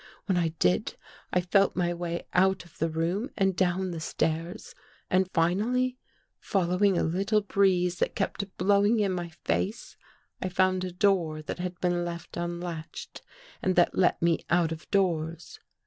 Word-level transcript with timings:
When 0.25 0.35
I 0.35 0.47
did, 0.57 0.95
I 1.31 1.41
felt 1.41 1.75
my 1.75 1.93
way 1.93 2.25
out 2.33 2.65
of 2.65 2.79
the 2.79 2.89
room 2.89 3.29
and 3.37 3.55
down 3.55 3.91
the 3.91 3.99
stairs 3.99 4.73
and 5.11 5.29
finally, 5.29 5.99
following 6.39 6.97
a 6.97 7.03
little 7.03 7.41
breeze 7.41 7.99
that 7.99 8.15
kept 8.15 8.57
blowing 8.57 8.99
in 8.99 9.11
my 9.11 9.29
face, 9.45 9.97
I 10.41 10.49
found 10.49 10.83
a 10.83 10.91
door 10.91 11.43
that 11.43 11.59
had 11.59 11.79
been 11.79 12.03
left 12.03 12.35
unlatched 12.35 13.21
and 13.61 13.75
that 13.75 13.93
let 13.93 14.19
me 14.23 14.43
out 14.49 14.71
of 14.71 14.89
doors. 14.89 15.59